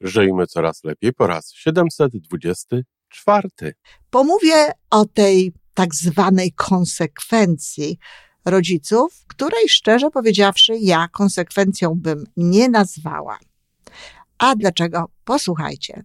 [0.00, 3.48] Żyjmy coraz lepiej po raz 724.
[4.10, 7.98] Pomówię o tej tak zwanej konsekwencji
[8.44, 13.38] rodziców, której szczerze powiedziawszy ja konsekwencją bym nie nazwała.
[14.38, 15.08] A dlaczego?
[15.24, 16.04] Posłuchajcie.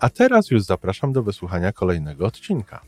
[0.00, 2.80] A teraz już zapraszam do wysłuchania kolejnego odcinka.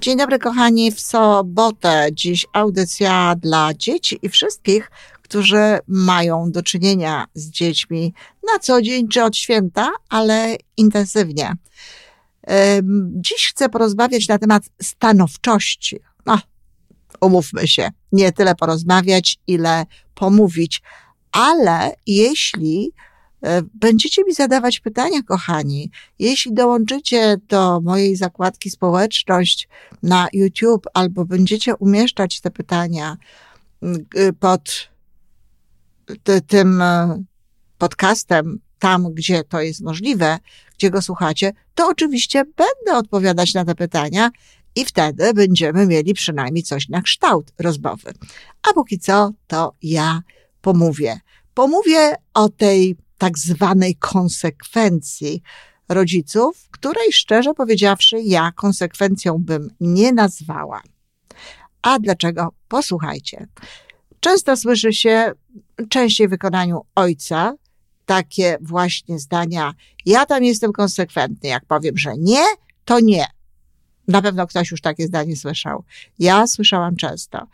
[0.00, 0.92] Dzień dobry, kochani.
[0.92, 4.90] W sobotę dziś audycja dla dzieci i wszystkich,
[5.22, 8.14] którzy mają do czynienia z dziećmi
[8.52, 11.52] na co dzień czy od święta, ale intensywnie.
[13.14, 16.00] Dziś chcę porozmawiać na temat stanowczości.
[16.26, 16.38] No,
[17.20, 20.82] umówmy się, nie tyle porozmawiać, ile pomówić,
[21.32, 22.92] ale jeśli
[23.74, 25.90] będziecie mi zadawać pytania, kochani.
[26.18, 29.68] Jeśli dołączycie do mojej zakładki społeczność
[30.02, 33.16] na YouTube albo będziecie umieszczać te pytania
[34.40, 34.88] pod
[36.46, 37.22] tym e,
[37.78, 40.38] podcastem, tam gdzie to jest możliwe,
[40.78, 44.30] gdzie go słuchacie, to oczywiście będę odpowiadać na te pytania
[44.74, 48.12] i wtedy będziemy mieli przynajmniej coś na kształt rozmowy.
[48.70, 50.22] A póki co, to ja
[50.60, 51.20] pomówię.
[51.54, 55.42] Pomówię o tej tak zwanej konsekwencji
[55.88, 60.82] rodziców, której szczerze powiedziawszy ja konsekwencją bym nie nazwała.
[61.82, 62.52] A dlaczego?
[62.68, 63.46] Posłuchajcie.
[64.20, 65.32] Często słyszy się,
[65.88, 67.54] częściej w wykonaniu ojca,
[68.06, 69.74] takie właśnie zdania:
[70.06, 71.48] Ja tam jestem konsekwentny.
[71.48, 72.44] Jak powiem, że nie,
[72.84, 73.26] to nie.
[74.08, 75.84] Na pewno ktoś już takie zdanie słyszał.
[76.18, 77.46] Ja słyszałam często.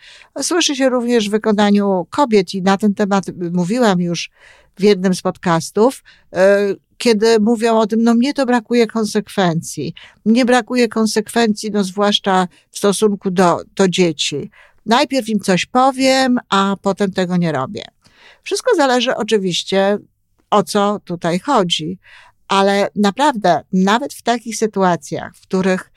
[0.43, 4.31] Słyszy się również w wykonaniu kobiet i na ten temat mówiłam już
[4.79, 9.95] w jednym z podcastów, e, kiedy mówią o tym, no mnie to brakuje konsekwencji.
[10.25, 14.51] Mnie brakuje konsekwencji, no zwłaszcza w stosunku do, do dzieci.
[14.87, 17.85] Najpierw im coś powiem, a potem tego nie robię.
[18.43, 19.99] Wszystko zależy oczywiście,
[20.51, 21.99] o co tutaj chodzi,
[22.49, 25.93] ale naprawdę, nawet w takich sytuacjach, w których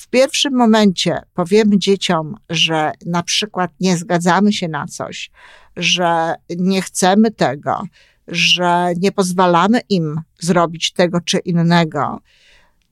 [0.00, 5.30] w pierwszym momencie powiemy dzieciom, że na przykład nie zgadzamy się na coś,
[5.76, 7.82] że nie chcemy tego,
[8.28, 12.20] że nie pozwalamy im zrobić tego czy innego,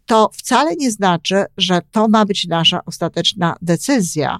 [0.06, 4.38] to wcale nie znaczy, że to ma być nasza ostateczna decyzja.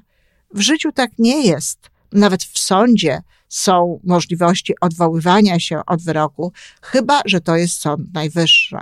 [0.55, 1.91] W życiu tak nie jest.
[2.13, 8.77] Nawet w sądzie są możliwości odwoływania się od wyroku, chyba że to jest Sąd Najwyższy.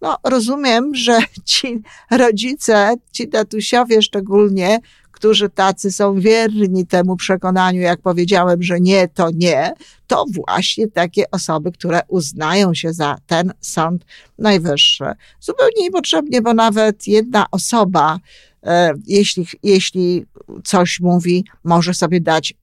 [0.00, 4.80] No, rozumiem, że ci rodzice, ci tatusiowie szczególnie,
[5.20, 9.72] którzy tacy są wierni temu przekonaniu, jak powiedziałem, że nie, to nie,
[10.06, 14.04] to właśnie takie osoby, które uznają się za ten Sąd
[14.38, 15.04] Najwyższy.
[15.40, 18.18] Zupełnie niepotrzebnie, bo nawet jedna osoba,
[18.62, 20.26] e, jeśli, jeśli
[20.64, 22.54] coś mówi, może sobie dać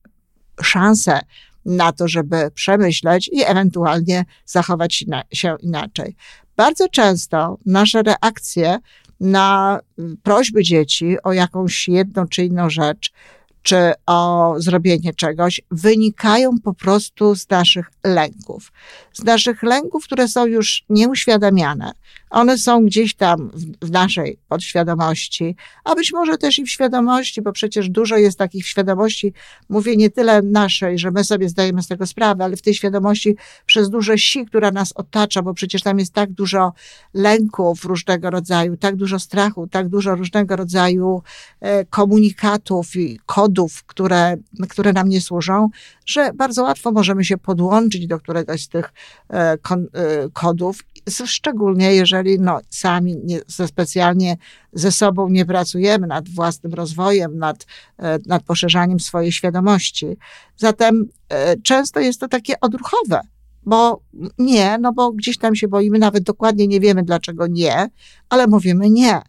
[0.62, 1.20] szansę
[1.68, 6.16] na to, żeby przemyśleć i ewentualnie zachować się inaczej.
[6.58, 8.78] Bardzo często nasze reakcje
[9.20, 9.80] na
[10.24, 13.12] prośby dzieci o jakąś jedną czy inną rzecz
[13.68, 18.72] czy o zrobienie czegoś, wynikają po prostu z naszych lęków.
[19.14, 21.92] Z naszych lęków, które są już nieuświadamiane.
[22.30, 27.42] One są gdzieś tam w, w naszej podświadomości, a być może też i w świadomości,
[27.42, 29.34] bo przecież dużo jest takich świadomości,
[29.70, 33.36] mówię nie tyle naszej, że my sobie zdajemy z tego sprawę, ale w tej świadomości
[33.66, 36.74] przez duże si, która nas otacza, bo przecież tam jest tak dużo
[37.14, 41.22] lęków różnego rodzaju, tak dużo strachu, tak dużo różnego rodzaju
[41.60, 44.38] e, komunikatów i kodów, które,
[44.70, 45.70] które nam nie służą,
[46.06, 48.94] że bardzo łatwo możemy się podłączyć do któregoś z tych
[49.30, 49.58] e, e,
[50.34, 50.84] kodów,
[51.26, 54.38] szczególnie jeżeli no, sami nie, specjalnie
[54.74, 57.66] ze sobą nie pracujemy nad własnym rozwojem, nad,
[57.98, 60.18] e, nad poszerzaniem swojej świadomości.
[60.58, 61.06] Zatem
[61.64, 63.22] często jest to takie odruchowe
[63.68, 64.02] bo
[64.38, 67.90] nie, no bo gdzieś tam się boimy, nawet dokładnie nie wiemy dlaczego nie,
[68.30, 69.22] ale mówimy nie.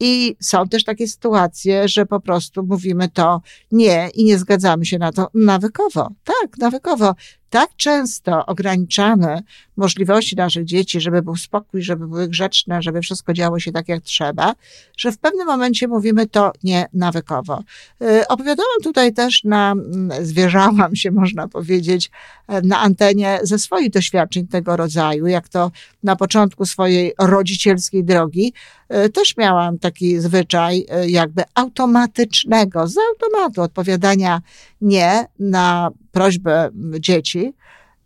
[0.00, 3.40] I są też takie sytuacje, że po prostu mówimy to
[3.72, 6.08] nie i nie zgadzamy się na to nawykowo.
[6.24, 7.14] Tak, nawykowo.
[7.50, 9.42] Tak często ograniczamy
[9.76, 14.02] możliwości naszych dzieci, żeby był spokój, żeby były grzeczne, żeby wszystko działo się tak jak
[14.02, 14.54] trzeba,
[14.96, 17.62] że w pewnym momencie mówimy to nie nawykowo.
[18.02, 22.10] Y, opowiadałam tutaj też na, mm, zwierzałam się, można powiedzieć,
[22.62, 25.70] na antenie ze swoich doświadczeń tego rodzaju, jak to
[26.02, 28.52] na początku swojej rodzicielskiej drogi
[29.06, 34.40] y, też miałam taki zwyczaj y, jakby automatycznego, z automatu odpowiadania
[34.80, 36.70] nie na prośbę
[37.00, 37.54] dzieci,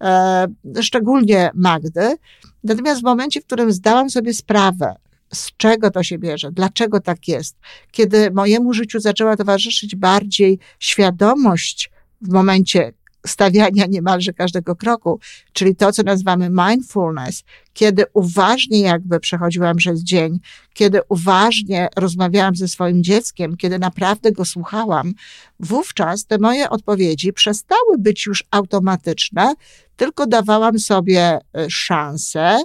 [0.00, 0.46] e,
[0.82, 2.16] szczególnie Magdy.
[2.64, 4.94] Natomiast w momencie, w którym zdałam sobie sprawę,
[5.34, 7.56] z czego to się bierze, dlaczego tak jest,
[7.90, 11.90] kiedy mojemu życiu zaczęła towarzyszyć bardziej świadomość
[12.20, 12.92] w momencie
[13.26, 15.20] stawiania niemalże każdego kroku,
[15.52, 20.40] czyli to, co nazywamy mindfulness, kiedy uważnie jakby przechodziłam przez dzień,
[20.74, 25.12] kiedy uważnie rozmawiałam ze swoim dzieckiem, kiedy naprawdę go słuchałam,
[25.60, 29.54] wówczas te moje odpowiedzi przestały być już automatyczne,
[29.96, 32.58] tylko dawałam sobie e, szansę,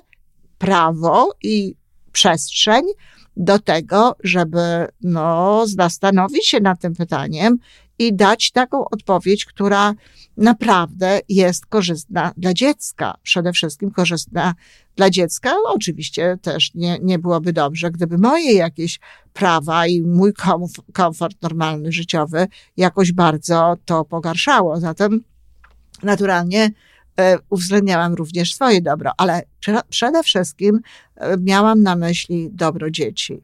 [0.57, 1.75] prawo i
[2.11, 2.83] przestrzeń
[3.37, 7.57] do tego, żeby no, zastanowić się nad tym pytaniem
[7.99, 9.93] i dać taką odpowiedź, która
[10.37, 13.17] naprawdę jest korzystna dla dziecka.
[13.23, 14.55] Przede wszystkim korzystna
[14.95, 15.49] dla dziecka.
[15.49, 18.99] No, oczywiście też nie, nie byłoby dobrze, gdyby moje jakieś
[19.33, 20.33] prawa i mój
[20.93, 22.47] komfort normalny, życiowy
[22.77, 24.79] jakoś bardzo to pogarszało.
[24.79, 25.23] Zatem
[26.03, 26.71] naturalnie
[27.19, 29.43] e, uwzględniałam również swoje dobro, ale
[29.89, 30.79] przede wszystkim
[31.15, 33.41] e, miałam na myśli dobro dzieci.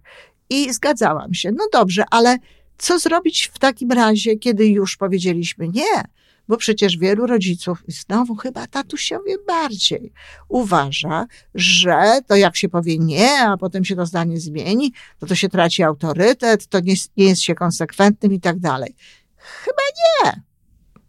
[0.50, 2.38] I zgadzałam się, no dobrze, ale
[2.82, 6.04] co zrobić w takim razie, kiedy już powiedzieliśmy nie?
[6.48, 10.14] Bo przecież wielu rodziców, i znowu chyba tatusiowie bardziej,
[10.50, 15.36] uważa, że to jak się powie nie, a potem się to zdanie zmieni, to to
[15.36, 18.96] się traci autorytet, to nie, nie jest się konsekwentnym i tak dalej.
[19.38, 20.42] Chyba nie.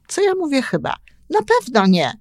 [0.09, 0.97] Co ja mówię chyba?
[1.31, 2.13] Na pewno nie.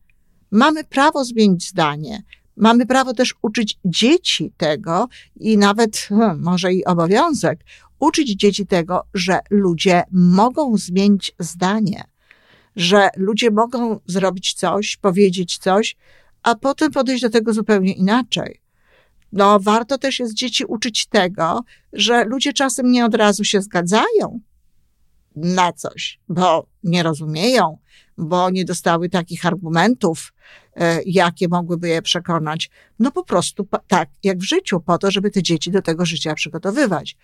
[0.52, 2.24] Mamy prawo zmienić zdanie.
[2.58, 5.08] Mamy prawo też uczyć dzieci tego
[5.40, 7.60] i nawet hmm, może i obowiązek
[8.00, 12.04] uczyć dzieci tego, że ludzie mogą zmienić zdanie,
[12.76, 15.96] że ludzie mogą zrobić coś, powiedzieć coś,
[16.44, 18.62] a potem podejść do tego zupełnie inaczej.
[19.32, 21.64] No, warto też jest dzieci uczyć tego,
[21.94, 24.40] że ludzie czasem nie od razu się zgadzają
[25.36, 27.78] na coś, bo nie rozumieją,
[28.18, 30.34] bo nie dostały takich argumentów,
[30.76, 32.70] e, jakie mogłyby je przekonać.
[33.00, 36.34] No po prostu tak, jak w życiu, po to, żeby te dzieci do tego życia
[36.34, 37.18] przygotowywać.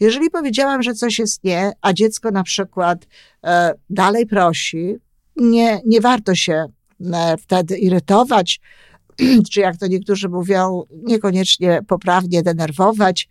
[0.00, 3.06] Jeżeli powiedziałam, że coś jest nie, a dziecko na przykład
[3.44, 4.96] e, dalej prosi,
[5.36, 6.66] nie, nie warto się
[7.12, 8.60] e, wtedy irytować,
[9.50, 13.28] czy jak to niektórzy mówią, niekoniecznie poprawnie denerwować,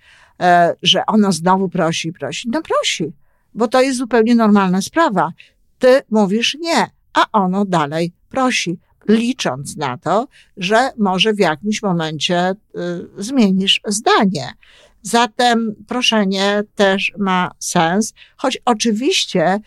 [0.81, 2.49] że ono znowu prosi, prosi.
[2.51, 3.13] No prosi,
[3.55, 5.31] bo to jest zupełnie normalna sprawa.
[5.79, 10.27] Ty mówisz nie, a ono dalej prosi, licząc na to,
[10.57, 12.55] że może w jakimś momencie y,
[13.17, 14.53] zmienisz zdanie.
[15.01, 19.59] Zatem proszenie też ma sens, choć oczywiście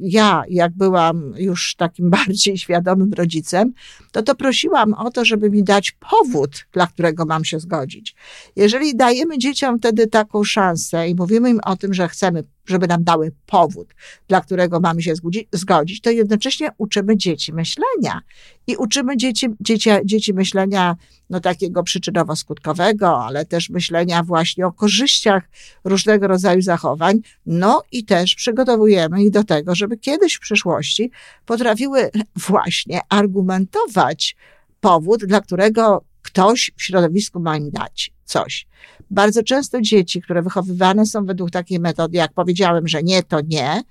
[0.00, 3.72] ja, jak byłam już takim bardziej świadomym rodzicem,
[4.12, 8.14] to to prosiłam o to, żeby mi dać powód, dla którego mam się zgodzić.
[8.56, 13.04] Jeżeli dajemy dzieciom wtedy taką szansę i mówimy im o tym, że chcemy żeby nam
[13.04, 13.94] dały powód,
[14.28, 15.14] dla którego mamy się
[15.52, 18.20] zgodzić, to jednocześnie uczymy dzieci myślenia.
[18.66, 20.96] I uczymy dzieci, dzieci, dzieci myślenia
[21.30, 25.48] no, takiego przyczynowo-skutkowego, ale też myślenia właśnie o korzyściach
[25.84, 27.20] różnego rodzaju zachowań.
[27.46, 31.10] No i też przygotowujemy ich do tego, żeby kiedyś w przyszłości
[31.46, 32.10] potrafiły
[32.48, 34.36] właśnie argumentować
[34.80, 38.66] powód, dla którego ktoś w środowisku ma im dać coś.
[39.10, 43.82] Bardzo często dzieci, które wychowywane są według takiej metody, jak powiedziałem, że nie, to nie,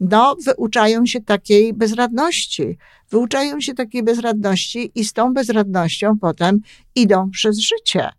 [0.00, 2.78] no, wyuczają się takiej bezradności.
[3.10, 6.60] Wyuczają się takiej bezradności i z tą bezradnością potem
[6.94, 8.10] idą przez życie.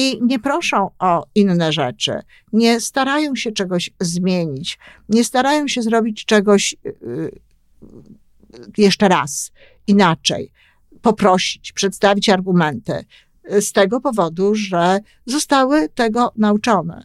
[0.00, 2.12] I nie proszą o inne rzeczy,
[2.52, 4.78] nie starają się czegoś zmienić,
[5.08, 7.30] nie starają się zrobić czegoś yy,
[8.78, 9.52] jeszcze raz,
[9.86, 10.52] inaczej,
[11.02, 13.04] poprosić, przedstawić argumenty
[13.60, 17.04] z tego powodu, że zostały tego nauczone.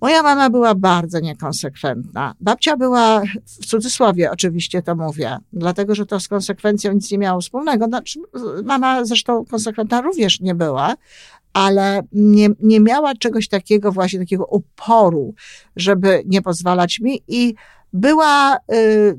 [0.00, 2.34] Moja mama była bardzo niekonsekwentna.
[2.40, 7.40] Babcia była, w cudzysłowie oczywiście to mówię, dlatego że to z konsekwencją nic nie miało
[7.40, 7.86] wspólnego.
[7.86, 8.20] Znaczy,
[8.64, 10.94] mama zresztą konsekwentna również nie była,
[11.52, 15.34] ale nie, nie miała czegoś takiego, właśnie takiego oporu,
[15.76, 17.54] żeby nie pozwalać mi i
[17.92, 19.16] była y,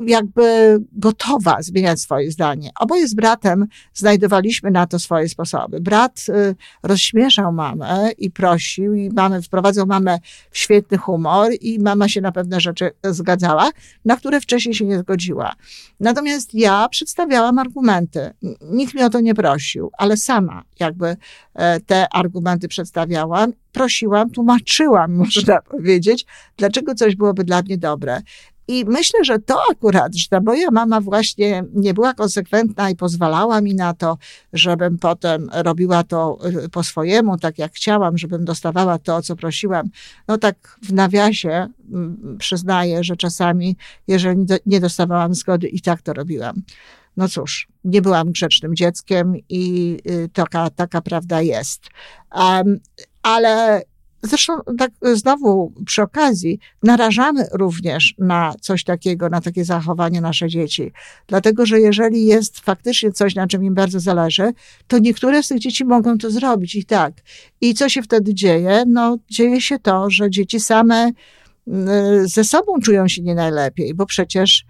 [0.00, 2.70] jakby gotowa zmieniać swoje zdanie.
[2.80, 5.80] Oboje z bratem znajdowaliśmy na to swoje sposoby.
[5.80, 10.18] Brat y, rozśmieszał mamę i prosił, i mamy, wprowadzał mamę
[10.50, 13.70] w świetny humor, i mama się na pewne rzeczy zgadzała,
[14.04, 15.54] na które wcześniej się nie zgodziła.
[16.00, 18.30] Natomiast ja przedstawiałam argumenty.
[18.70, 21.16] Nikt mnie o to nie prosił, ale sama jakby
[21.54, 28.22] e, te argumenty przedstawiałam prosiłam, tłumaczyłam, można powiedzieć, dlaczego coś byłoby dla mnie dobre.
[28.68, 33.60] I myślę, że to akurat, że ta moja mama właśnie nie była konsekwentna i pozwalała
[33.60, 34.18] mi na to,
[34.52, 39.36] żebym potem robiła to y, po swojemu, tak jak chciałam, żebym dostawała to, o co
[39.36, 39.88] prosiłam.
[40.28, 43.76] No tak w nawiasie mm, przyznaję, że czasami,
[44.08, 46.62] jeżeli nie dostawałam zgody, i tak to robiłam.
[47.16, 51.82] No cóż, nie byłam grzecznym dzieckiem i y, taka, taka prawda jest.
[52.34, 52.80] Um,
[53.22, 53.82] ale
[54.24, 60.92] Zresztą tak znowu przy okazji narażamy również na coś takiego, na takie zachowanie nasze dzieci.
[61.26, 64.52] Dlatego, że jeżeli jest faktycznie coś, na czym im bardzo zależy,
[64.88, 67.14] to niektóre z tych dzieci mogą to zrobić i tak.
[67.60, 68.84] I co się wtedy dzieje?
[68.86, 71.12] No, dzieje się to, że dzieci same
[71.68, 74.64] mm, ze sobą czują się nie najlepiej, bo przecież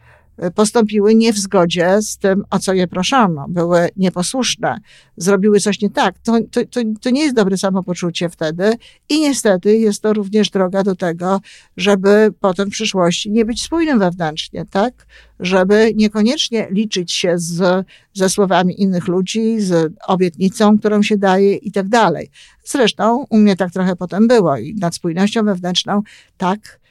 [0.55, 4.79] postąpiły nie w zgodzie z tym, o co je proszono, były nieposłuszne,
[5.17, 6.19] zrobiły coś nie tak.
[6.19, 8.73] To, to, to, to, nie jest dobre samopoczucie wtedy
[9.09, 11.41] i niestety jest to również droga do tego,
[11.77, 15.07] żeby potem w przyszłości nie być spójnym wewnętrznie, tak?
[15.41, 21.73] Żeby niekoniecznie liczyć się z, ze słowami innych ludzi, z obietnicą, którą się daje i
[21.73, 22.31] tak dalej.
[22.65, 26.03] Zresztą u mnie tak trochę potem było i nad spójnością wewnętrzną
[26.37, 26.84] tak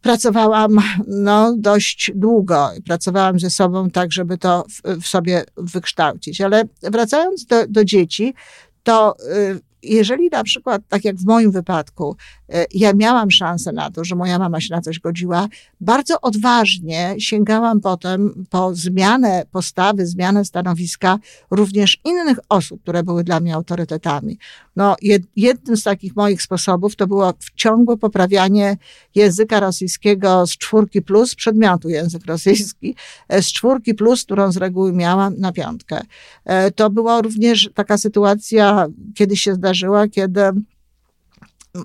[0.00, 2.70] pracowałam no, dość długo.
[2.84, 6.40] Pracowałam ze sobą tak, żeby to w, w sobie wykształcić.
[6.40, 8.34] Ale wracając do, do dzieci,
[8.82, 9.60] to y,
[9.94, 12.16] jeżeli na przykład, tak jak w moim wypadku,
[12.48, 15.48] e, ja miałam szansę na to, że moja mama się na coś godziła,
[15.80, 21.18] bardzo odważnie sięgałam potem po zmianę postawy, zmianę stanowiska
[21.50, 24.38] również innych osób, które były dla mnie autorytetami.
[24.76, 24.96] No,
[25.36, 28.76] jednym z takich moich sposobów to było ciągłe poprawianie
[29.14, 32.94] języka rosyjskiego z czwórki plus, przedmiotu język rosyjski,
[33.28, 36.00] e, z czwórki plus, którą z reguły miałam, na piątkę.
[36.44, 40.40] E, to była również taka sytuacja, kiedy się zdarzyło, zdarzyła, kiedy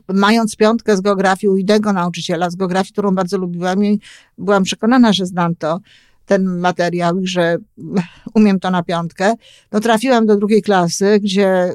[0.07, 3.99] mając piątkę z geografii u innego nauczyciela, z geografii, którą bardzo lubiłam i
[4.37, 5.79] byłam przekonana, że znam to,
[6.25, 7.57] ten materiał że
[8.35, 9.33] umiem to na piątkę,
[9.71, 11.73] no trafiłam do drugiej klasy, gdzie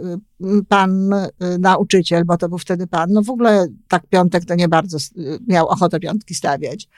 [0.69, 4.69] pan y, nauczyciel, bo to był wtedy pan, no w ogóle tak piątek to nie
[4.69, 4.99] bardzo
[5.47, 6.89] miał ochotę piątki stawiać.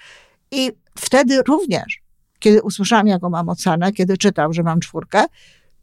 [0.51, 2.03] I wtedy również,
[2.39, 5.25] kiedy usłyszałam, jaką mam ocenę, kiedy czytał, że mam czwórkę,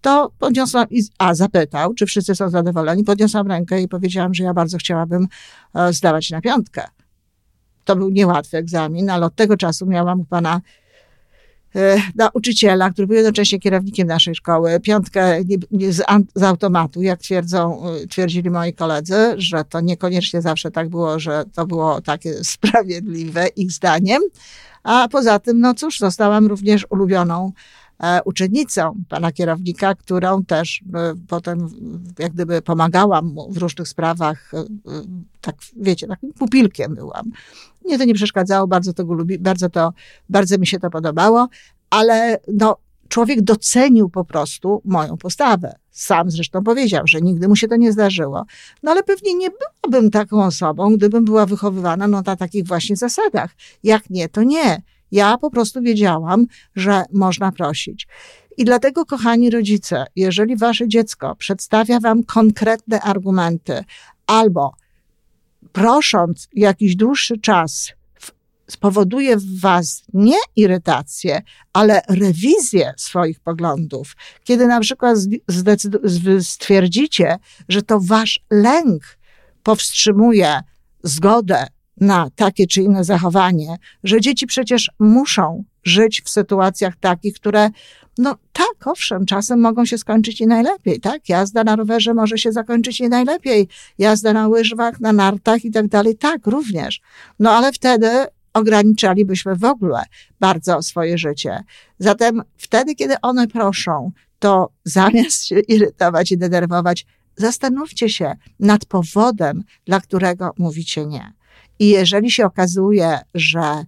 [0.05, 0.85] to podniosłam,
[1.17, 5.27] a zapytał, czy wszyscy są zadowoleni, podniosłam rękę i powiedziałam, że ja bardzo chciałabym
[5.75, 6.83] e, zdawać na piątkę.
[7.85, 10.61] To był niełatwy egzamin, ale od tego czasu miałam u pana
[11.75, 15.41] e, nauczyciela, który był jednocześnie kierownikiem naszej szkoły, piątkę
[15.89, 16.03] z,
[16.35, 21.43] z, automatu, jak twierdzą, e, twierdzili moi koledzy, że to niekoniecznie zawsze tak było, że
[21.53, 24.21] to było takie sprawiedliwe ich zdaniem.
[24.83, 27.51] A poza tym, no cóż, zostałam również ulubioną
[28.25, 31.69] uczennicą pana kierownika, którą też e, potem
[32.19, 34.65] jak gdyby pomagałam mu w różnych sprawach, e,
[35.41, 37.31] tak wiecie, takim pupilkiem byłam.
[37.85, 39.93] Mnie to nie przeszkadzało, bardzo to lubi, bardzo to,
[40.29, 41.47] bardzo mi się to podobało,
[41.89, 45.75] ale no, człowiek docenił po prostu moją postawę.
[45.91, 48.45] Sam zresztą powiedział, że nigdy mu się to nie zdarzyło.
[48.83, 53.51] No ale pewnie nie byłabym taką osobą, gdybym była wychowywana no, na takich właśnie zasadach.
[53.83, 54.81] Jak nie, to nie.
[55.11, 56.45] Ja po prostu wiedziałam,
[56.75, 58.07] że można prosić.
[58.57, 63.83] I dlatego, kochani rodzice, jeżeli wasze dziecko przedstawia wam konkretne argumenty
[64.27, 64.73] albo
[65.71, 67.93] prosząc jakiś dłuższy czas
[68.67, 71.41] spowoduje w was nie irytację,
[71.73, 75.17] ale rewizję swoich poglądów, kiedy na przykład
[76.41, 77.37] stwierdzicie,
[77.69, 79.17] że to wasz lęk
[79.63, 80.59] powstrzymuje
[81.03, 81.67] zgodę
[82.01, 87.69] na takie czy inne zachowanie, że dzieci przecież muszą żyć w sytuacjach takich, które,
[88.17, 91.29] no tak, owszem, czasem mogą się skończyć i najlepiej, tak?
[91.29, 95.87] Jazda na rowerze może się zakończyć i najlepiej, jazda na łyżwach, na nartach i tak
[95.87, 97.01] dalej, tak, również.
[97.39, 98.09] No ale wtedy
[98.53, 100.03] ograniczalibyśmy w ogóle
[100.39, 101.63] bardzo swoje życie.
[101.99, 109.63] Zatem wtedy, kiedy one proszą, to zamiast się irytować i denerwować, zastanówcie się nad powodem,
[109.85, 111.33] dla którego mówicie nie.
[111.79, 113.85] I jeżeli się okazuje, że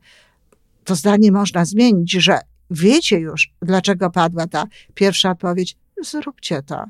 [0.84, 2.39] to zdanie można zmienić, że
[2.72, 6.86] wiecie już, dlaczego padła ta pierwsza odpowiedź, zróbcie to.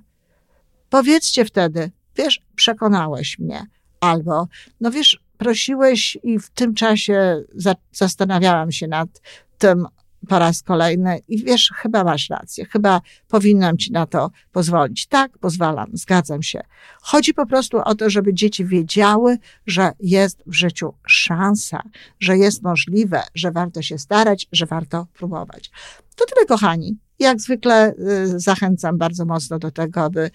[0.89, 3.65] Powiedzcie wtedy, wiesz, przekonałeś mnie.
[3.99, 4.47] Albo,
[4.81, 9.21] no wiesz, prosiłeś i w tym czasie za, zastanawiałam się nad
[9.57, 9.85] tym,
[10.27, 15.07] po raz kolejny i wiesz, chyba masz rację, chyba powinnam ci na to pozwolić.
[15.07, 16.61] Tak, pozwalam, zgadzam się.
[17.01, 21.83] Chodzi po prostu o to, żeby dzieci wiedziały, że jest w życiu szansa,
[22.19, 25.71] że jest możliwe, że warto się starać, że warto próbować.
[26.15, 26.97] To tyle, kochani.
[27.19, 30.29] Jak zwykle y, zachęcam bardzo mocno do tego, aby y,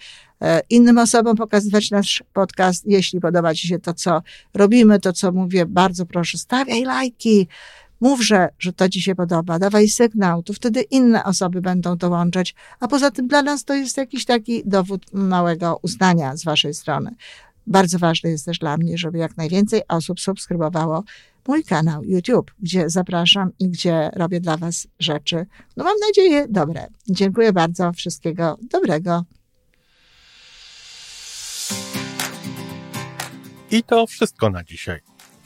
[0.69, 2.83] innym osobom pokazywać nasz podcast.
[2.87, 4.21] Jeśli podoba Ci się to, co
[4.53, 7.47] robimy, to co mówię, bardzo proszę, stawiaj lajki,
[8.03, 12.55] Mów, że, że to ci się podoba, dawaj sygnał, to wtedy inne osoby będą dołączać.
[12.79, 17.15] A poza tym dla nas to jest jakiś taki dowód małego uznania z waszej strony.
[17.67, 21.03] Bardzo ważne jest też dla mnie, żeby jak najwięcej osób subskrybowało
[21.47, 25.45] mój kanał YouTube, gdzie zapraszam i gdzie robię dla Was rzeczy,
[25.77, 26.87] no mam nadzieję, dobre.
[27.09, 29.23] Dziękuję bardzo, wszystkiego dobrego.
[33.71, 35.12] I to wszystko na dzisiaj.